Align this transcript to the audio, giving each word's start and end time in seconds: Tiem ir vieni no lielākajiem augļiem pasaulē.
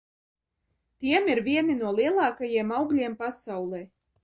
Tiem 1.03 1.29
ir 1.33 1.41
vieni 1.49 1.77
no 1.83 1.93
lielākajiem 1.99 2.75
augļiem 2.81 3.21
pasaulē. 3.23 3.87